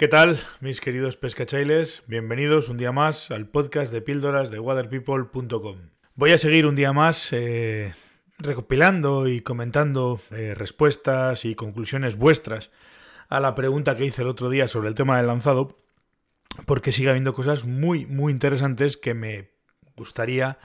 ¿Qué 0.00 0.08
tal, 0.08 0.40
mis 0.60 0.80
queridos 0.80 1.18
pescachailes? 1.18 2.04
Bienvenidos 2.06 2.70
un 2.70 2.78
día 2.78 2.90
más 2.90 3.30
al 3.30 3.48
podcast 3.48 3.92
de 3.92 4.00
píldoras 4.00 4.50
de 4.50 4.58
waterpeople.com. 4.58 5.76
Voy 6.14 6.32
a 6.32 6.38
seguir 6.38 6.64
un 6.64 6.74
día 6.74 6.94
más 6.94 7.34
eh, 7.34 7.92
recopilando 8.38 9.28
y 9.28 9.42
comentando 9.42 10.18
eh, 10.30 10.54
respuestas 10.54 11.44
y 11.44 11.54
conclusiones 11.54 12.16
vuestras 12.16 12.70
a 13.28 13.40
la 13.40 13.54
pregunta 13.54 13.94
que 13.94 14.06
hice 14.06 14.22
el 14.22 14.28
otro 14.28 14.48
día 14.48 14.68
sobre 14.68 14.88
el 14.88 14.94
tema 14.94 15.18
del 15.18 15.26
lanzado, 15.26 15.76
porque 16.64 16.92
sigue 16.92 17.10
habiendo 17.10 17.34
cosas 17.34 17.66
muy, 17.66 18.06
muy 18.06 18.32
interesantes 18.32 18.96
que 18.96 19.12
me 19.12 19.50
gustaría, 19.98 20.56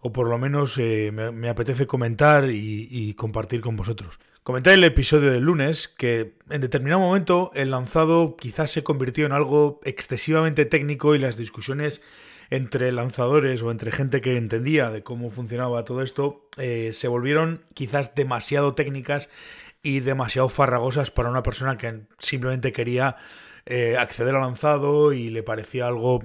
o 0.00 0.12
por 0.12 0.28
lo 0.28 0.38
menos 0.38 0.76
eh, 0.78 1.12
me, 1.12 1.48
apetece 1.48 1.86
comentar 1.86 2.50
y 2.50 3.14
compartir 3.14 3.60
con 3.60 3.76
vosotros. 3.76 4.18
Comenté 4.42 4.74
el 4.74 4.82
episodio 4.82 5.30
del 5.30 5.44
lunes 5.44 5.86
que 5.86 6.34
en 6.50 6.60
determinado 6.60 7.00
momento 7.00 7.52
el 7.54 7.70
lanzado 7.70 8.36
quizás 8.36 8.72
se 8.72 8.82
convirtió 8.82 9.24
en 9.24 9.30
algo 9.30 9.78
excesivamente 9.84 10.64
técnico 10.64 11.14
y 11.14 11.20
las 11.20 11.36
discusiones 11.36 12.02
entre 12.50 12.90
lanzadores 12.90 13.62
o 13.62 13.70
entre 13.70 13.92
gente 13.92 14.20
que 14.20 14.36
entendía 14.36 14.90
de 14.90 15.04
cómo 15.04 15.30
funcionaba 15.30 15.84
todo 15.84 16.02
esto 16.02 16.48
eh, 16.58 16.90
se 16.92 17.06
volvieron 17.06 17.62
quizás 17.72 18.16
demasiado 18.16 18.74
técnicas 18.74 19.28
y 19.80 20.00
demasiado 20.00 20.48
farragosas 20.48 21.12
para 21.12 21.30
una 21.30 21.44
persona 21.44 21.78
que 21.78 22.00
simplemente 22.18 22.72
quería 22.72 23.14
eh, 23.64 23.96
acceder 23.96 24.34
al 24.34 24.40
lanzado 24.40 25.12
y 25.12 25.30
le 25.30 25.44
parecía 25.44 25.86
algo, 25.86 26.24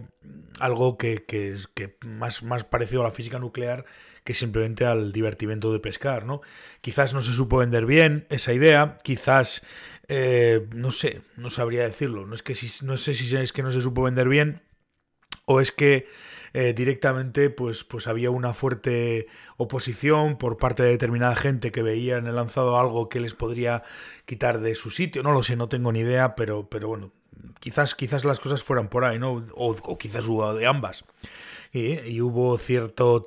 algo 0.60 0.98
que, 0.98 1.24
que, 1.26 1.56
que 1.74 1.98
más, 2.06 2.44
más 2.44 2.64
parecido 2.64 3.02
a 3.02 3.06
la 3.06 3.12
física 3.12 3.40
nuclear 3.40 3.86
que 4.28 4.34
simplemente 4.34 4.86
al 4.86 5.14
divertimento 5.14 5.72
de 5.72 5.80
pescar, 5.80 6.26
¿no? 6.26 6.42
Quizás 6.82 7.14
no 7.14 7.22
se 7.22 7.32
supo 7.32 7.60
vender 7.60 7.86
bien 7.86 8.26
esa 8.30 8.52
idea, 8.52 8.98
quizás, 9.02 9.62
eh, 10.10 10.68
no 10.76 10.92
sé, 10.92 11.22
no 11.38 11.50
sabría 11.50 11.84
decirlo, 11.84 12.26
no, 12.26 12.36
es 12.36 12.44
que 12.44 12.54
si, 12.54 12.86
no 12.86 12.98
sé 12.98 13.14
si 13.14 13.34
es 13.38 13.54
que 13.54 13.64
no 13.64 13.72
se 13.72 13.80
supo 13.80 14.04
vender 14.04 14.28
bien 14.28 14.62
o 15.46 15.62
es 15.62 15.72
que 15.72 16.08
eh, 16.54 16.74
directamente 16.74 17.50
pues, 17.50 17.86
pues 17.86 18.06
había 18.08 18.30
una 18.30 18.54
fuerte 18.54 19.28
oposición 19.56 20.38
por 20.38 20.58
parte 20.58 20.84
de 20.84 20.90
determinada 20.90 21.38
gente 21.38 21.72
que 21.72 21.82
veía 21.82 22.18
en 22.18 22.28
el 22.28 22.36
lanzado 22.36 22.78
algo 22.78 23.08
que 23.08 23.22
les 23.22 23.34
podría 23.34 23.84
quitar 24.26 24.60
de 24.60 24.76
su 24.76 24.90
sitio, 24.90 25.24
no 25.24 25.32
lo 25.32 25.42
sé, 25.42 25.56
no 25.56 25.70
tengo 25.70 25.94
ni 25.94 26.00
idea, 26.00 26.36
pero, 26.36 26.68
pero 26.70 26.90
bueno, 26.90 27.14
quizás, 27.60 27.96
quizás 27.96 28.26
las 28.26 28.40
cosas 28.40 28.64
fueran 28.64 28.90
por 28.90 29.06
ahí, 29.06 29.20
¿no? 29.20 29.44
O, 29.56 29.72
o 29.72 29.98
quizás 29.98 30.28
hubo 30.28 30.54
de 30.54 30.66
ambas 30.66 31.04
y, 31.72 32.22
hubo 32.22 32.58
cierto 32.58 33.26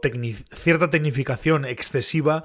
cierta 0.52 0.90
tecnificación 0.90 1.64
excesiva 1.64 2.44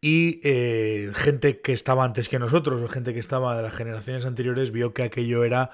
y 0.00 0.40
eh, 0.44 1.10
gente 1.14 1.60
que 1.60 1.72
estaba 1.72 2.04
antes 2.04 2.28
que 2.28 2.38
nosotros, 2.38 2.80
o 2.80 2.88
gente 2.88 3.12
que 3.14 3.20
estaba 3.20 3.56
de 3.56 3.64
las 3.64 3.74
generaciones 3.74 4.26
anteriores, 4.26 4.70
vio 4.70 4.94
que 4.94 5.02
aquello 5.02 5.42
era, 5.42 5.70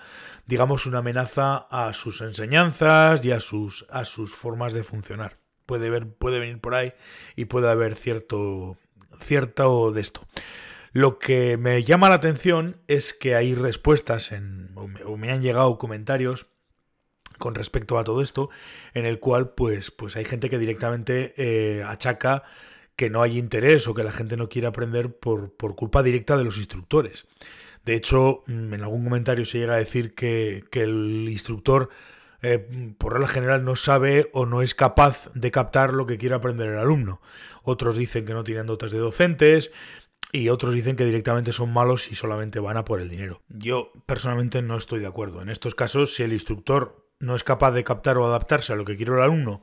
digamos, 0.47 0.87
una 0.87 0.99
amenaza 0.99 1.67
a 1.71 1.93
sus 1.93 2.23
enseñanzas 2.23 3.23
y 3.25 3.33
a 3.33 3.41
sus, 3.41 3.85
a 3.91 4.07
sus 4.07 4.35
formas 4.35 4.73
de 4.73 4.83
funcionar. 4.83 5.37
Puede, 5.67 5.91
ver, 5.91 6.09
puede 6.09 6.39
venir 6.39 6.59
por 6.59 6.75
ahí 6.75 6.95
y 7.37 7.47
puede 7.47 7.71
haber 7.71 7.97
cierto, 7.97 8.79
cierto 9.19 9.93
de 9.93 10.01
esto. 10.01 10.27
Lo 10.95 11.19
que 11.19 11.57
me 11.57 11.83
llama 11.83 12.09
la 12.09 12.15
atención 12.15 12.77
es 12.87 13.15
que 13.15 13.35
hay 13.35 13.57
respuestas 13.57 14.31
en, 14.31 14.71
o 14.77 15.17
me 15.17 15.33
han 15.33 15.43
llegado 15.43 15.77
comentarios 15.77 16.47
con 17.39 17.57
respecto 17.57 17.99
a 17.99 18.05
todo 18.05 18.23
esto, 18.23 18.49
en 18.95 19.05
el 19.05 19.19
cual 19.19 19.55
pues, 19.55 19.91
pues 19.91 20.15
hay 20.15 20.25
gente 20.25 20.49
que 20.49 20.57
directamente 20.57 21.35
eh, 21.37 21.83
achaca 21.83 22.45
que 22.95 23.11
no 23.11 23.23
hay 23.23 23.39
interés 23.39 23.89
o 23.89 23.95
que 23.95 24.05
la 24.05 24.13
gente 24.13 24.37
no 24.37 24.49
quiere 24.49 24.69
aprender 24.69 25.19
por, 25.19 25.57
por, 25.57 25.75
culpa 25.75 26.05
directa 26.05 26.37
de 26.37 26.45
los 26.45 26.59
instructores. 26.59 27.27
De 27.85 27.97
hecho, 27.97 28.43
mm, 28.47 28.75
en 28.75 28.83
algún 28.83 29.03
comentario 29.03 29.45
se 29.47 29.59
llega 29.59 29.75
a 29.75 29.79
decir 29.79 30.15
que, 30.15 30.63
el 30.71 31.27
instructor, 31.29 31.89
eh, 32.41 32.95
por 32.99 33.15
regla 33.15 33.27
general, 33.27 33.65
no 33.65 33.75
sabe 33.75 34.31
o 34.33 34.47
no 34.47 34.63
es 34.63 34.77
capaz 34.77 35.29
de 35.35 35.51
captar 35.51 35.93
lo 35.93 36.07
que 36.07 36.19
quiere 36.19 36.37
aprender 36.37 36.69
el 36.69 36.79
alumno. 36.79 37.21
Otros 37.65 37.97
dicen 37.97 38.27
que 38.27 38.33
no 38.33 38.45
tienen 38.45 38.67
dotes 38.67 38.93
de 38.93 38.99
docentes, 38.99 39.73
y 40.35 40.49
otros 40.49 40.75
dicen 40.75 40.97
que 40.97 41.05
directamente 41.05 41.53
son 41.53 41.73
malos 41.73 42.11
y 42.11 42.17
solamente 42.17 42.59
van 42.59 42.77
a 42.77 42.85
por 42.85 43.01
el 43.01 43.09
dinero. 43.09 43.41
Yo 43.49 43.93
personalmente 44.05 44.63
no 44.63 44.77
estoy 44.77 44.99
de 44.99 45.07
acuerdo. 45.07 45.41
En 45.41 45.49
estos 45.49 45.77
casos, 45.77 46.17
si 46.17 46.25
el 46.25 46.33
instructor 46.33 47.09
no 47.21 47.37
es 47.37 47.45
capaz 47.45 47.71
de 47.71 47.85
captar 47.85 48.19
o 48.19 48.27
adaptarse 48.27 48.73
a 48.73 48.77
lo 48.77 48.85
que 48.85 48.97
quiere 48.97 49.13
el 49.13 49.23
alumno, 49.23 49.63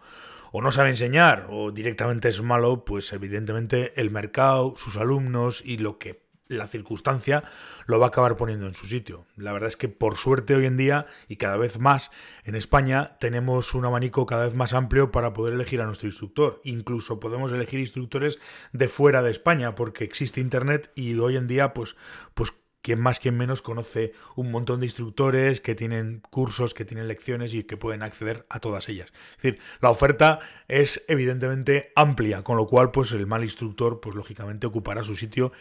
o 0.54 0.62
no 0.62 0.72
sabe 0.72 0.88
enseñar, 0.88 1.48
o 1.50 1.72
directamente 1.72 2.30
es 2.30 2.42
malo, 2.42 2.86
pues 2.86 3.12
evidentemente 3.12 4.00
el 4.00 4.12
mercado, 4.12 4.74
sus 4.78 4.96
alumnos 4.96 5.62
y 5.66 5.78
lo 5.78 5.98
que 5.98 6.24
la 6.52 6.68
circunstancia 6.68 7.44
lo 7.86 8.00
va 8.00 8.08
a 8.08 8.10
acabar 8.10 8.38
poniendo 8.38 8.68
en 8.68 8.76
su 8.76 8.86
sitio. 8.86 9.26
La 9.36 9.54
verdad 9.54 9.70
es 9.70 9.78
que 9.78 9.90
por 9.90 10.18
suerte 10.18 10.56
hoy 10.56 10.66
en 10.66 10.78
día 10.78 11.08
y 11.28 11.38
cada 11.38 11.58
vez 11.58 11.80
más 11.80 12.12
en 12.44 12.56
España 12.56 13.18
tenemos 13.20 13.74
un 13.74 13.86
abanico 13.86 14.26
cada 14.26 14.46
vez 14.46 14.56
más 14.56 14.74
amplio 14.74 15.12
para 15.12 15.34
poder 15.34 15.54
elegir 15.54 15.82
a 15.82 15.86
nuestro 15.86 16.08
instructor. 16.08 16.62
Incluso 16.64 17.20
podemos 17.20 17.52
elegir 17.52 17.80
instructores 17.80 18.40
de 18.74 18.88
fuera 18.88 19.22
de 19.22 19.32
España 19.32 19.76
porque 19.76 20.04
existe 20.04 20.42
internet 20.42 20.92
y 20.96 21.18
hoy 21.18 21.38
en 21.38 21.48
día 21.48 21.74
pues 21.74 21.96
pues 22.34 22.54
quien 22.82 23.00
más, 23.00 23.20
quien 23.20 23.38
menos 23.38 23.62
conoce 23.62 24.14
un 24.36 24.52
montón 24.52 24.80
de 24.80 24.88
instructores 24.88 25.62
que 25.62 25.76
tienen 25.76 26.22
cursos, 26.30 26.74
que 26.74 26.86
tienen 26.86 27.08
lecciones 27.08 27.54
y 27.54 27.64
que 27.64 27.78
pueden 27.78 28.02
acceder 28.02 28.46
a 28.50 28.60
todas 28.60 28.90
ellas. 28.90 29.12
Es 29.38 29.44
decir, 29.44 29.60
la 29.82 29.92
oferta 29.92 30.40
es 30.68 31.04
evidentemente 31.08 31.92
amplia, 31.96 32.44
con 32.44 32.58
lo 32.58 32.66
cual, 32.66 32.92
pues 32.92 33.12
el 33.12 33.28
mal 33.28 33.44
instructor, 33.44 34.00
pues 34.02 34.16
lógicamente 34.16 34.68
ocupará 34.68 35.04
su 35.04 35.16
sitio 35.16 35.52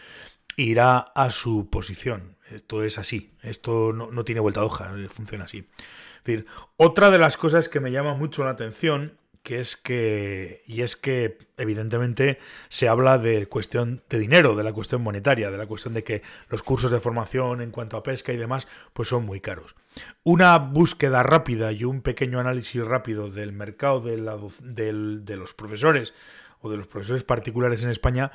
irá 0.57 0.99
a 0.99 1.29
su 1.29 1.69
posición. 1.69 2.37
Esto 2.49 2.83
es 2.83 2.97
así, 2.97 3.33
esto 3.41 3.93
no, 3.93 4.11
no 4.11 4.25
tiene 4.25 4.41
vuelta 4.41 4.59
de 4.59 4.65
hoja, 4.65 4.93
funciona 5.09 5.45
así. 5.45 5.59
Es 5.59 6.23
decir, 6.23 6.45
otra 6.75 7.09
de 7.09 7.17
las 7.17 7.37
cosas 7.37 7.69
que 7.69 7.79
me 7.79 7.91
llama 7.91 8.13
mucho 8.13 8.43
la 8.43 8.51
atención 8.51 9.17
que 9.43 9.59
es 9.59 9.75
que, 9.75 10.61
y 10.67 10.81
es 10.81 10.95
que 10.95 11.39
evidentemente 11.57 12.37
se 12.69 12.87
habla 12.87 13.17
de 13.17 13.47
cuestión 13.47 14.03
de 14.09 14.19
dinero, 14.19 14.55
de 14.55 14.63
la 14.63 14.73
cuestión 14.73 15.01
monetaria, 15.01 15.49
de 15.49 15.57
la 15.57 15.65
cuestión 15.65 15.93
de 15.93 16.03
que 16.03 16.21
los 16.49 16.61
cursos 16.61 16.91
de 16.91 16.99
formación 16.99 17.61
en 17.61 17.71
cuanto 17.71 17.97
a 17.97 18.03
pesca 18.03 18.31
y 18.31 18.37
demás, 18.37 18.67
pues 18.93 19.09
son 19.09 19.25
muy 19.25 19.41
caros. 19.41 19.75
Una 20.23 20.57
búsqueda 20.57 21.23
rápida 21.23 21.71
y 21.71 21.83
un 21.83 22.01
pequeño 22.01 22.39
análisis 22.39 22.83
rápido 22.85 23.31
del 23.31 23.51
mercado 23.51 24.01
de, 24.01 24.17
de 24.61 25.37
los 25.37 25.53
profesores 25.53 26.13
o 26.61 26.69
de 26.69 26.77
los 26.77 26.87
profesores 26.87 27.23
particulares 27.23 27.83
en 27.83 27.89
España, 27.89 28.31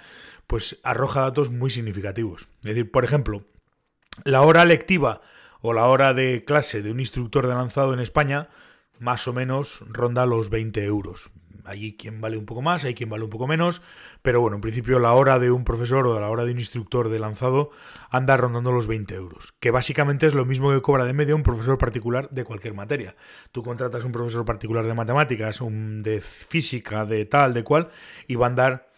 pues 0.46 0.78
arroja 0.82 1.20
datos 1.20 1.50
muy 1.50 1.70
significativos. 1.70 2.48
Es 2.60 2.74
decir, 2.74 2.90
por 2.90 3.04
ejemplo, 3.04 3.44
la 4.24 4.42
hora 4.42 4.64
lectiva 4.64 5.22
o 5.60 5.72
la 5.72 5.86
hora 5.86 6.14
de 6.14 6.44
clase 6.44 6.82
de 6.82 6.90
un 6.90 7.00
instructor 7.00 7.46
de 7.46 7.54
lanzado 7.54 7.92
en 7.92 8.00
España, 8.00 8.48
más 8.98 9.28
o 9.28 9.32
menos 9.32 9.84
ronda 9.88 10.26
los 10.26 10.50
20 10.50 10.84
euros. 10.84 11.30
Hay 11.66 11.96
quien 11.96 12.20
vale 12.20 12.36
un 12.36 12.46
poco 12.46 12.62
más, 12.62 12.84
hay 12.84 12.94
quien 12.94 13.10
vale 13.10 13.24
un 13.24 13.30
poco 13.30 13.46
menos, 13.46 13.82
pero 14.22 14.40
bueno, 14.40 14.56
en 14.56 14.60
principio 14.60 14.98
la 14.98 15.12
hora 15.12 15.38
de 15.38 15.50
un 15.50 15.64
profesor 15.64 16.06
o 16.06 16.20
la 16.20 16.28
hora 16.28 16.44
de 16.44 16.52
un 16.52 16.58
instructor 16.58 17.08
de 17.08 17.18
lanzado 17.18 17.70
anda 18.10 18.36
rondando 18.36 18.72
los 18.72 18.86
20 18.86 19.14
euros, 19.14 19.54
que 19.60 19.70
básicamente 19.70 20.26
es 20.26 20.34
lo 20.34 20.44
mismo 20.44 20.70
que 20.70 20.82
cobra 20.82 21.04
de 21.04 21.12
media 21.12 21.34
un 21.34 21.42
profesor 21.42 21.78
particular 21.78 22.30
de 22.30 22.44
cualquier 22.44 22.74
materia. 22.74 23.16
Tú 23.52 23.62
contratas 23.62 24.04
un 24.04 24.12
profesor 24.12 24.44
particular 24.44 24.86
de 24.86 24.94
matemáticas, 24.94 25.60
un 25.60 26.02
de 26.02 26.20
física, 26.20 27.04
de 27.04 27.24
tal, 27.24 27.54
de 27.54 27.64
cual, 27.64 27.88
y 28.26 28.36
va 28.36 28.46
a 28.46 28.50
andar 28.50 28.92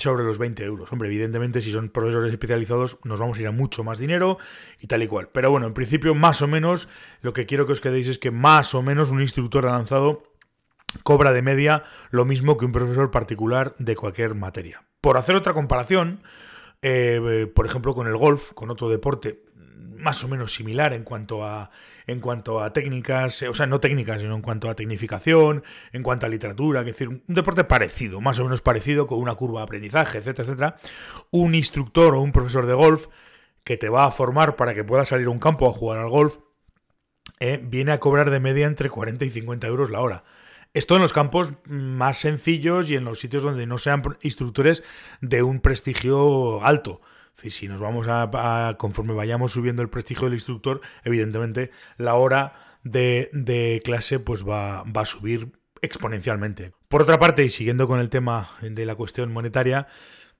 sobre 0.00 0.22
los 0.22 0.38
20 0.38 0.62
euros. 0.62 0.92
Hombre, 0.92 1.08
evidentemente 1.08 1.60
si 1.60 1.72
son 1.72 1.88
profesores 1.88 2.30
especializados 2.30 2.98
nos 3.02 3.18
vamos 3.18 3.36
a 3.36 3.40
ir 3.40 3.48
a 3.48 3.52
mucho 3.52 3.82
más 3.82 3.98
dinero 3.98 4.38
y 4.80 4.86
tal 4.86 5.02
y 5.02 5.08
cual. 5.08 5.28
Pero 5.32 5.50
bueno, 5.50 5.66
en 5.66 5.74
principio 5.74 6.14
más 6.14 6.40
o 6.40 6.46
menos 6.46 6.88
lo 7.20 7.32
que 7.32 7.46
quiero 7.46 7.66
que 7.66 7.72
os 7.72 7.80
quedéis 7.80 8.06
es 8.06 8.18
que 8.18 8.30
más 8.30 8.76
o 8.76 8.82
menos 8.82 9.10
un 9.10 9.20
instructor 9.20 9.66
avanzado 9.66 10.22
cobra 11.02 11.32
de 11.32 11.42
media 11.42 11.84
lo 12.10 12.24
mismo 12.24 12.58
que 12.58 12.64
un 12.64 12.72
profesor 12.72 13.10
particular 13.10 13.74
de 13.78 13.96
cualquier 13.96 14.34
materia. 14.34 14.84
Por 15.00 15.16
hacer 15.16 15.34
otra 15.34 15.54
comparación, 15.54 16.22
eh, 16.82 17.50
por 17.54 17.66
ejemplo 17.66 17.94
con 17.94 18.06
el 18.06 18.16
golf, 18.16 18.52
con 18.54 18.70
otro 18.70 18.88
deporte 18.88 19.44
más 19.98 20.22
o 20.24 20.28
menos 20.28 20.54
similar 20.54 20.94
en 20.94 21.02
cuanto 21.02 21.44
a 21.44 21.70
en 22.06 22.20
cuanto 22.20 22.60
a 22.60 22.72
técnicas, 22.72 23.42
o 23.42 23.52
sea, 23.52 23.66
no 23.66 23.80
técnicas, 23.80 24.22
sino 24.22 24.34
en 24.34 24.40
cuanto 24.40 24.70
a 24.70 24.74
tecnificación, 24.74 25.62
en 25.92 26.02
cuanto 26.02 26.24
a 26.24 26.30
literatura, 26.30 26.80
es 26.80 26.86
decir, 26.86 27.08
un 27.08 27.22
deporte 27.26 27.64
parecido, 27.64 28.22
más 28.22 28.38
o 28.38 28.44
menos 28.44 28.62
parecido, 28.62 29.06
con 29.06 29.18
una 29.18 29.34
curva 29.34 29.60
de 29.60 29.64
aprendizaje, 29.64 30.16
etcétera, 30.16 30.46
etcétera. 30.46 30.76
Un 31.30 31.54
instructor 31.54 32.14
o 32.14 32.22
un 32.22 32.32
profesor 32.32 32.64
de 32.64 32.72
golf 32.72 33.08
que 33.62 33.76
te 33.76 33.90
va 33.90 34.06
a 34.06 34.10
formar 34.10 34.56
para 34.56 34.74
que 34.74 34.84
puedas 34.84 35.08
salir 35.08 35.26
a 35.26 35.30
un 35.30 35.38
campo 35.38 35.68
a 35.68 35.72
jugar 35.74 35.98
al 35.98 36.08
golf, 36.08 36.38
eh, 37.40 37.60
viene 37.62 37.92
a 37.92 38.00
cobrar 38.00 38.30
de 38.30 38.40
media 38.40 38.66
entre 38.66 38.88
40 38.88 39.26
y 39.26 39.30
50 39.30 39.66
euros 39.66 39.90
la 39.90 40.00
hora. 40.00 40.24
Esto 40.74 40.96
en 40.96 41.02
los 41.02 41.12
campos 41.12 41.54
más 41.64 42.18
sencillos 42.18 42.90
y 42.90 42.96
en 42.96 43.04
los 43.04 43.18
sitios 43.18 43.42
donde 43.42 43.66
no 43.66 43.78
sean 43.78 44.02
instructores 44.22 44.82
de 45.20 45.42
un 45.42 45.60
prestigio 45.60 46.64
alto 46.64 47.00
si 47.48 47.68
nos 47.68 47.80
vamos 47.80 48.06
a, 48.08 48.74
conforme 48.78 49.14
vayamos 49.14 49.52
subiendo 49.52 49.82
el 49.82 49.88
prestigio 49.88 50.24
del 50.24 50.34
instructor, 50.34 50.80
evidentemente 51.04 51.70
la 51.96 52.14
hora 52.14 52.54
de, 52.82 53.80
clase 53.84 54.18
pues 54.18 54.46
va, 54.46 54.82
va, 54.84 55.02
a 55.02 55.06
subir 55.06 55.52
exponencialmente. 55.80 56.72
Por 56.88 57.02
otra 57.02 57.18
parte, 57.18 57.44
y 57.44 57.50
siguiendo 57.50 57.86
con 57.86 58.00
el 58.00 58.10
tema 58.10 58.50
de 58.60 58.84
la 58.86 58.94
cuestión 58.96 59.32
monetaria, 59.32 59.86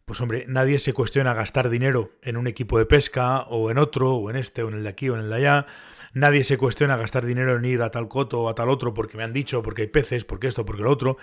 pues 0.04 0.20
hombre, 0.20 0.44
nadie 0.48 0.78
se 0.78 0.92
cuestiona 0.92 1.34
gastar 1.34 1.68
dinero 1.68 2.12
en 2.22 2.36
un 2.36 2.46
equipo 2.46 2.78
de 2.78 2.86
pesca 2.86 3.42
o 3.42 3.70
en 3.70 3.78
otro, 3.78 4.14
o 4.14 4.30
en 4.30 4.36
este, 4.36 4.62
o 4.62 4.68
en 4.68 4.74
el 4.74 4.82
de 4.82 4.88
aquí, 4.88 5.08
o 5.08 5.14
en 5.14 5.20
el 5.20 5.28
de 5.28 5.36
allá. 5.36 5.66
Nadie 6.14 6.44
se 6.44 6.56
cuestiona 6.58 6.96
gastar 6.96 7.26
dinero 7.26 7.56
en 7.56 7.64
ir 7.64 7.82
a 7.82 7.90
tal 7.90 8.08
coto 8.08 8.42
o 8.42 8.48
a 8.48 8.54
tal 8.54 8.68
otro 8.68 8.94
porque 8.94 9.16
me 9.16 9.24
han 9.24 9.32
dicho, 9.32 9.62
porque 9.62 9.82
hay 9.82 9.88
peces, 9.88 10.24
porque 10.24 10.46
esto, 10.46 10.64
porque 10.64 10.82
lo 10.82 10.90
otro. 10.90 11.16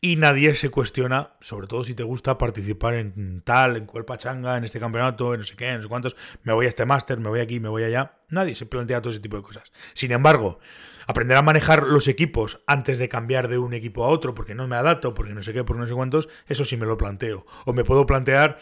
Y 0.00 0.16
nadie 0.16 0.54
se 0.54 0.70
cuestiona, 0.70 1.34
sobre 1.40 1.66
todo 1.66 1.84
si 1.84 1.94
te 1.94 2.02
gusta 2.02 2.38
participar 2.38 2.94
en 2.94 3.42
tal, 3.42 3.76
en 3.76 3.86
cual 3.86 4.04
pachanga, 4.04 4.56
en 4.56 4.64
este 4.64 4.80
campeonato, 4.80 5.34
en 5.34 5.40
no 5.40 5.46
sé 5.46 5.56
qué, 5.56 5.68
en 5.68 5.76
no 5.76 5.82
sé 5.82 5.88
cuántos. 5.88 6.16
Me 6.42 6.52
voy 6.52 6.66
a 6.66 6.68
este 6.68 6.86
máster, 6.86 7.18
me 7.18 7.28
voy 7.28 7.40
aquí, 7.40 7.60
me 7.60 7.68
voy 7.68 7.84
allá. 7.84 8.18
Nadie 8.28 8.54
se 8.54 8.66
plantea 8.66 9.00
todo 9.00 9.10
ese 9.10 9.20
tipo 9.20 9.36
de 9.36 9.42
cosas. 9.42 9.72
Sin 9.92 10.12
embargo, 10.12 10.58
aprender 11.06 11.36
a 11.36 11.42
manejar 11.42 11.84
los 11.84 12.08
equipos 12.08 12.60
antes 12.66 12.98
de 12.98 13.08
cambiar 13.08 13.48
de 13.48 13.58
un 13.58 13.74
equipo 13.74 14.04
a 14.04 14.08
otro 14.08 14.34
porque 14.34 14.54
no 14.54 14.68
me 14.68 14.76
adapto, 14.76 15.14
porque 15.14 15.34
no 15.34 15.42
sé 15.42 15.52
qué, 15.52 15.64
porque 15.64 15.80
no 15.80 15.88
sé 15.88 15.94
cuántos, 15.94 16.28
eso 16.46 16.64
sí 16.64 16.76
me 16.76 16.86
lo 16.86 16.96
planteo. 16.96 17.44
O 17.64 17.72
me 17.72 17.84
puedo 17.84 18.06
plantear 18.06 18.58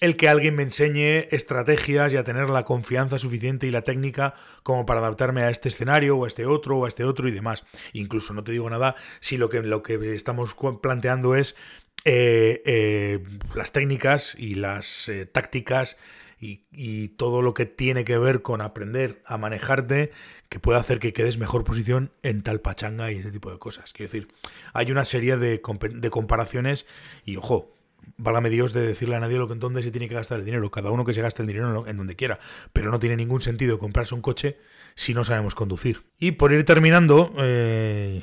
el 0.00 0.16
que 0.16 0.28
alguien 0.28 0.54
me 0.54 0.62
enseñe 0.62 1.26
estrategias 1.30 2.12
y 2.12 2.16
a 2.16 2.24
tener 2.24 2.50
la 2.50 2.64
confianza 2.64 3.18
suficiente 3.18 3.66
y 3.66 3.70
la 3.70 3.82
técnica 3.82 4.34
como 4.62 4.86
para 4.86 5.00
adaptarme 5.00 5.42
a 5.42 5.50
este 5.50 5.68
escenario 5.68 6.16
o 6.16 6.24
a 6.24 6.28
este 6.28 6.46
otro 6.46 6.78
o 6.78 6.84
a 6.84 6.88
este 6.88 7.04
otro 7.04 7.28
y 7.28 7.32
demás. 7.32 7.64
Incluso 7.92 8.34
no 8.34 8.44
te 8.44 8.52
digo 8.52 8.68
nada 8.68 8.94
si 9.20 9.36
lo 9.36 9.48
que, 9.48 9.62
lo 9.62 9.82
que 9.82 10.14
estamos 10.14 10.56
planteando 10.80 11.34
es 11.34 11.56
eh, 12.04 12.62
eh, 12.66 13.24
las 13.54 13.72
técnicas 13.72 14.34
y 14.38 14.54
las 14.54 15.08
eh, 15.08 15.26
tácticas 15.26 15.96
y, 16.38 17.08
todo 17.16 17.40
lo 17.40 17.54
que 17.54 17.64
tiene 17.64 18.04
que 18.04 18.18
ver 18.18 18.42
con 18.42 18.60
aprender 18.60 19.22
a 19.24 19.38
manejarte 19.38 20.12
que 20.48 20.60
puede 20.60 20.78
hacer 20.78 21.00
que 21.00 21.12
quedes 21.12 21.38
mejor 21.38 21.64
posición 21.64 22.12
en 22.22 22.42
tal 22.42 22.60
pachanga 22.60 23.10
y 23.10 23.16
ese 23.16 23.32
tipo 23.32 23.50
de 23.50 23.58
cosas. 23.58 23.92
Quiero 23.92 24.12
decir, 24.12 24.28
hay 24.74 24.92
una 24.92 25.06
serie 25.06 25.38
de 25.38 25.60
comparaciones 25.60 26.86
y 27.24 27.36
ojo, 27.36 27.75
válgame 28.16 28.50
Dios 28.50 28.72
de 28.72 28.86
decirle 28.86 29.16
a 29.16 29.20
nadie 29.20 29.38
lo 29.38 29.46
que 29.46 29.54
entonces 29.54 29.84
se 29.84 29.90
tiene 29.90 30.08
que 30.08 30.14
gastar 30.14 30.38
el 30.38 30.44
dinero. 30.44 30.70
Cada 30.70 30.90
uno 30.90 31.04
que 31.04 31.14
se 31.14 31.22
gaste 31.22 31.42
el 31.42 31.48
dinero 31.48 31.86
en 31.86 31.96
donde 31.96 32.16
quiera. 32.16 32.38
Pero 32.72 32.90
no 32.90 32.98
tiene 32.98 33.16
ningún 33.16 33.40
sentido 33.40 33.78
comprarse 33.78 34.14
un 34.14 34.22
coche 34.22 34.58
si 34.94 35.14
no 35.14 35.24
sabemos 35.24 35.54
conducir. 35.54 36.04
Y 36.18 36.32
por 36.32 36.52
ir 36.52 36.64
terminando, 36.64 37.32
eh, 37.38 38.22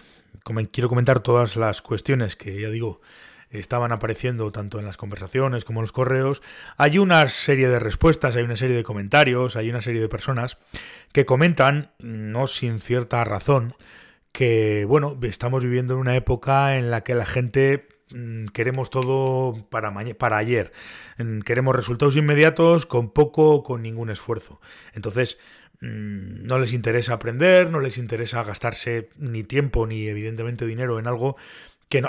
quiero 0.72 0.90
comentar 0.90 1.20
todas 1.22 1.56
las 1.56 1.82
cuestiones 1.82 2.36
que 2.36 2.60
ya 2.60 2.70
digo 2.70 3.02
estaban 3.50 3.92
apareciendo 3.92 4.52
tanto 4.52 4.80
en 4.80 4.86
las 4.86 4.98
conversaciones 4.98 5.64
como 5.64 5.80
en 5.80 5.84
los 5.84 5.92
correos, 5.92 6.42
hay 6.76 6.98
una 6.98 7.28
serie 7.28 7.70
de 7.70 7.80
respuestas, 7.80 8.36
hay 8.36 8.44
una 8.44 8.56
serie 8.56 8.76
de 8.76 8.84
comentarios, 8.84 9.56
hay 9.56 9.70
una 9.70 9.82
serie 9.82 10.02
de 10.02 10.10
personas 10.10 10.58
que 11.12 11.26
comentan, 11.26 11.92
no 12.00 12.48
sin 12.48 12.80
cierta 12.82 13.24
razón, 13.24 13.76
que 14.32 14.86
bueno, 14.86 15.16
estamos 15.22 15.64
viviendo 15.64 15.94
en 15.94 16.00
una 16.00 16.16
época 16.16 16.78
en 16.78 16.90
la 16.90 17.02
que 17.02 17.14
la 17.14 17.28
gente 17.28 17.93
queremos 18.54 18.90
todo 18.90 19.68
para, 19.70 19.94
para 20.18 20.38
ayer, 20.38 20.72
mm, 21.18 21.40
queremos 21.40 21.76
resultados 21.76 22.16
inmediatos 22.16 22.86
con 22.86 23.12
poco 23.12 23.52
o 23.52 23.64
con 23.64 23.82
ningún 23.82 24.10
esfuerzo. 24.10 24.60
Entonces, 24.94 25.38
mm, 25.82 26.46
no 26.46 26.60
les 26.60 26.74
interesa 26.74 27.14
aprender, 27.14 27.70
no 27.70 27.80
les 27.80 27.98
interesa 27.98 28.44
gastarse 28.44 29.10
ni 29.18 29.44
tiempo 29.44 29.88
ni 29.88 30.08
evidentemente 30.08 30.66
dinero 30.66 31.00
en 31.00 31.08
algo 31.08 31.38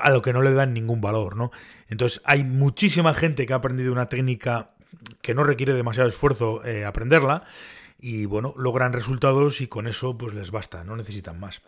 a 0.00 0.10
lo 0.10 0.22
que 0.22 0.32
no 0.32 0.42
le 0.42 0.52
dan 0.52 0.72
ningún 0.72 1.00
valor, 1.00 1.36
¿no? 1.36 1.50
Entonces 1.88 2.22
hay 2.24 2.44
muchísima 2.44 3.14
gente 3.14 3.46
que 3.46 3.52
ha 3.52 3.56
aprendido 3.56 3.92
una 3.92 4.08
técnica 4.08 4.70
que 5.20 5.34
no 5.34 5.44
requiere 5.44 5.74
demasiado 5.74 6.08
esfuerzo 6.08 6.64
eh, 6.64 6.84
aprenderla 6.84 7.44
y 8.00 8.26
bueno, 8.26 8.54
logran 8.56 8.92
resultados 8.92 9.60
y 9.60 9.66
con 9.66 9.86
eso 9.86 10.16
pues 10.16 10.34
les 10.34 10.50
basta, 10.50 10.84
no 10.84 10.96
necesitan 10.96 11.38
más. 11.38 11.60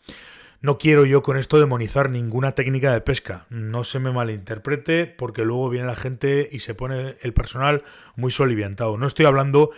No 0.60 0.78
quiero 0.78 1.04
yo 1.04 1.22
con 1.22 1.36
esto 1.36 1.58
demonizar 1.58 2.10
ninguna 2.10 2.52
técnica 2.52 2.92
de 2.92 3.00
pesca, 3.00 3.46
no 3.50 3.84
se 3.84 3.98
me 3.98 4.10
malinterprete 4.10 5.06
porque 5.06 5.44
luego 5.44 5.68
viene 5.68 5.86
la 5.86 5.96
gente 5.96 6.48
y 6.50 6.60
se 6.60 6.74
pone 6.74 7.16
el 7.20 7.34
personal 7.34 7.84
muy 8.16 8.30
soliviantado. 8.30 8.96
No 8.96 9.06
estoy 9.06 9.26
hablando 9.26 9.70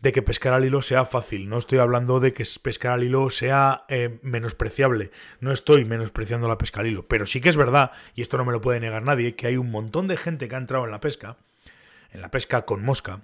de 0.00 0.12
que 0.12 0.22
pescar 0.22 0.52
al 0.52 0.64
hilo 0.64 0.82
sea 0.82 1.04
fácil, 1.04 1.48
no 1.48 1.58
estoy 1.58 1.78
hablando 1.78 2.20
de 2.20 2.32
que 2.32 2.44
pescar 2.62 2.92
al 2.92 3.04
hilo 3.04 3.30
sea 3.30 3.84
eh, 3.88 4.18
menospreciable, 4.22 5.10
no 5.40 5.52
estoy 5.52 5.84
menospreciando 5.84 6.48
la 6.48 6.58
pesca 6.58 6.80
al 6.80 6.88
hilo, 6.88 7.06
pero 7.06 7.26
sí 7.26 7.40
que 7.40 7.48
es 7.48 7.56
verdad, 7.56 7.92
y 8.14 8.22
esto 8.22 8.36
no 8.36 8.44
me 8.44 8.52
lo 8.52 8.60
puede 8.60 8.80
negar 8.80 9.02
nadie, 9.02 9.34
que 9.34 9.46
hay 9.46 9.56
un 9.56 9.70
montón 9.70 10.08
de 10.08 10.16
gente 10.16 10.48
que 10.48 10.54
ha 10.54 10.58
entrado 10.58 10.84
en 10.84 10.90
la 10.90 11.00
pesca, 11.00 11.36
en 12.12 12.20
la 12.20 12.30
pesca 12.30 12.64
con 12.64 12.84
mosca, 12.84 13.22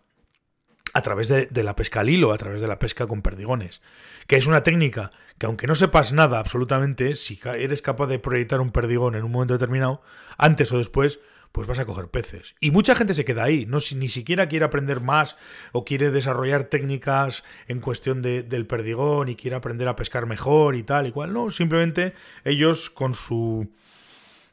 a 0.95 1.03
través 1.03 1.27
de, 1.27 1.63
la 1.65 1.75
pesca 1.75 2.01
al 2.01 2.09
hilo, 2.09 2.33
a 2.33 2.39
través 2.39 2.61
de 2.61 2.69
la 2.69 2.79
pesca 2.79 3.09
con 3.09 3.21
perdigones, 3.21 3.83
que 4.29 4.37
es 4.37 4.47
una 4.47 4.63
técnica 4.63 5.11
que 5.39 5.47
aunque 5.47 5.67
no 5.67 5.75
sepas 5.75 6.13
nada 6.13 6.39
absolutamente, 6.39 7.17
si 7.17 7.39
eres 7.45 7.83
capaz 7.83 8.07
de 8.07 8.21
proyectar 8.21 8.61
un 8.61 8.71
perdigón 8.71 9.17
en 9.17 9.25
un 9.25 9.33
momento 9.33 9.55
determinado, 9.55 10.03
antes 10.39 10.71
o 10.73 10.79
después 10.79 11.19
pues 11.51 11.67
vas 11.67 11.79
a 11.79 11.85
coger 11.85 12.09
peces. 12.09 12.55
Y 12.61 12.71
mucha 12.71 12.95
gente 12.95 13.15
se 13.15 13.25
queda 13.25 13.45
ahí, 13.45 13.67
no 13.67 13.79
ni 13.95 14.09
siquiera 14.09 14.49
quiere 14.49 14.65
aprender 14.65 15.01
más 15.01 15.37
o 15.73 15.85
quiere 15.85 16.11
desarrollar 16.11 16.65
técnicas 16.65 17.43
en 17.67 17.81
cuestión 17.81 18.23
de, 18.23 18.43
del 18.43 18.67
perdigón 18.67 19.29
y 19.29 19.37
quiere 19.37 19.57
aprender 19.57 19.89
a 19.89 19.97
pescar 19.97 20.27
mejor 20.27 20.77
y 20.77 20.85
tal 20.85 21.09
y 21.09 21.13
cual. 21.13 21.33
No, 21.33 21.51
simplemente 21.51 22.15
ellos 22.45 22.89
con 22.91 23.15
su... 23.15 23.69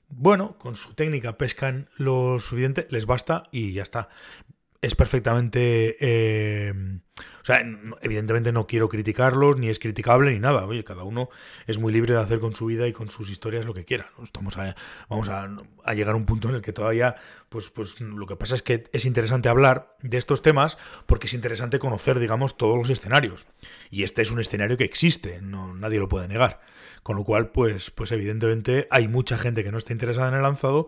Bueno, 0.10 0.58
con 0.58 0.76
su 0.76 0.94
técnica 0.94 1.38
pescan 1.38 1.88
lo 1.98 2.38
suficiente, 2.38 2.86
les 2.90 3.06
basta 3.06 3.44
y 3.52 3.74
ya 3.74 3.84
está 3.84 4.10
es 4.81 4.95
perfectamente... 4.95 5.98
Eh, 6.00 6.74
o 7.42 7.45
sea, 7.45 7.63
evidentemente 8.01 8.51
no 8.51 8.68
quiero 8.68 8.88
criticarlos, 8.88 9.57
ni 9.57 9.69
es 9.69 9.80
criticable, 9.80 10.31
ni 10.31 10.39
nada. 10.39 10.66
Oye, 10.66 10.83
cada 10.83 11.04
uno 11.04 11.30
es 11.66 11.80
muy 11.80 11.92
libre 11.92 12.13
de 12.13 12.19
hacer 12.19 12.39
con 12.39 12.56
su 12.56 12.68
vida 12.68 12.88
y 12.88 12.94
con 12.94 13.10
sus 13.10 13.30
historias 13.31 13.66
lo 13.66 13.74
que 13.74 13.83
quiera. 13.83 14.12
Estamos 14.24 14.57
vamos 15.10 15.30
a, 15.30 15.94
llegar 15.94 16.13
a 16.13 16.18
un 16.18 16.25
punto 16.25 16.50
en 16.50 16.56
el 16.56 16.62
que 16.62 16.72
todavía, 16.72 17.16
pues, 17.50 17.69
pues 17.69 18.00
lo 18.00 18.28
que 18.28 18.36
pasa 18.36 18.54
es 18.54 18.62
que 18.62 18.83
es 18.94 19.06
interesante 19.06 19.50
hablar 19.50 19.95
de 20.01 20.18
estos 20.18 20.44
temas 20.44 20.78
porque 21.07 21.28
es 21.28 21.33
interesante 21.33 21.80
conocer, 21.80 22.19
digamos, 22.19 22.57
todos 22.57 22.78
los 22.78 22.89
escenarios. 22.92 23.48
Y 23.89 24.04
este 24.04 24.22
es 24.22 24.31
un 24.31 24.39
escenario 24.39 24.78
que 24.78 24.83
existe, 24.83 25.42
no, 25.42 25.74
nadie 25.74 26.00
lo 26.00 26.10
puede 26.10 26.28
negar. 26.28 26.62
Con 27.01 27.16
lo 27.16 27.24
cual, 27.24 27.50
pues, 27.50 27.89
pues 27.89 28.12
evidentemente 28.12 28.88
hay 28.92 29.07
mucha 29.07 29.39
gente 29.39 29.63
que 29.63 29.72
no 29.72 29.80
está 29.80 29.94
interesada 29.94 30.28
en 30.28 30.36
el 30.36 30.44
lanzado 30.44 30.88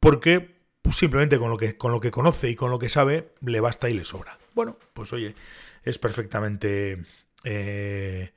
porque 0.00 0.53
pues 0.84 0.96
simplemente 0.96 1.38
con 1.38 1.48
lo, 1.48 1.56
que, 1.56 1.78
con 1.78 1.92
lo 1.92 2.00
que 2.00 2.10
conoce 2.10 2.50
y 2.50 2.56
con 2.56 2.70
lo 2.70 2.78
que 2.78 2.90
sabe, 2.90 3.30
le 3.40 3.60
basta 3.60 3.88
y 3.88 3.94
le 3.94 4.04
sobra. 4.04 4.38
Bueno, 4.52 4.76
pues 4.92 5.14
oye, 5.14 5.34
es 5.82 5.98
perfectamente 5.98 7.02
eh, 7.42 8.32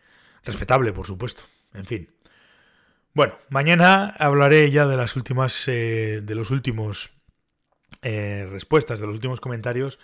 respetable, 0.46 0.94
por 0.94 1.06
supuesto. 1.06 1.44
En 1.74 1.86
fin. 1.86 2.10
Bueno, 3.14 3.38
mañana 3.50 4.16
hablaré 4.18 4.72
ya 4.72 4.88
de 4.88 4.96
las 4.96 5.18
últimas, 5.18 5.68
eh, 5.68 6.22
de 6.24 6.36
los 6.36 6.50
últimos 6.50 7.10
eh, 8.02 8.48
respuestas, 8.50 9.02
de 9.02 9.08
los 9.08 9.16
últimos 9.16 9.42
comentarios 9.42 10.00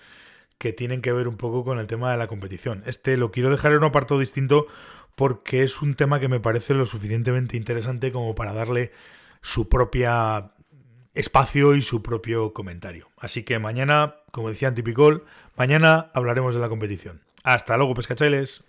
que 0.58 0.74
tienen 0.74 1.02
que 1.02 1.14
ver 1.14 1.30
un 1.30 1.38
poco 1.38 1.64
con 1.64 1.80
el 1.80 1.88
tema 1.88 2.12
de 2.12 2.18
la 2.18 2.28
competición. 2.28 2.84
Este 2.86 3.16
lo 3.16 3.32
quiero 3.32 3.52
dejar 3.52 3.72
en 3.72 3.78
un 3.78 3.86
apartado 3.86 4.20
distinto 4.20 4.68
porque 5.16 5.64
es 5.64 5.82
un 5.82 5.96
tema 5.96 6.20
que 6.20 6.28
me 6.28 6.42
parece 6.42 6.74
lo 6.74 6.86
suficientemente 6.86 7.56
interesante 7.56 8.12
como 8.12 8.36
para 8.36 8.52
darle 8.52 8.92
su 9.42 9.70
propia 9.70 10.52
espacio 11.14 11.76
y 11.76 11.82
su 11.82 12.02
propio 12.02 12.54
comentario. 12.54 13.10
Así 13.18 13.44
que 13.44 13.60
mañana, 13.60 14.16
como 14.32 14.50
decía 14.50 14.68
Antipicol, 14.68 15.26
mañana 15.56 16.12
hablaremos 16.14 16.56
de 16.56 16.62
la 16.62 16.70
competición. 16.70 17.22
Hasta 17.44 17.78
luego, 17.78 17.94
pescachailes. 17.94 18.64